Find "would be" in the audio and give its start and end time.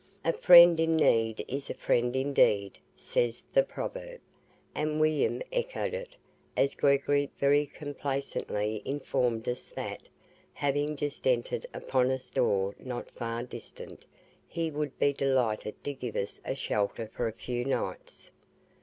14.71-15.13